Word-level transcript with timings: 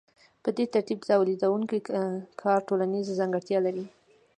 په 0.43 0.49
دې 0.57 0.65
ترتیب 0.73 0.99
د 1.03 1.07
تولیدونکي 1.11 1.79
کار 2.41 2.59
ټولنیزه 2.67 3.13
ځانګړتیا 3.19 3.59
لري 3.67 3.85